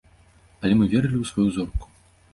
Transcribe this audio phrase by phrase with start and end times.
[0.63, 1.85] Але мы верылі ў сваю зорку.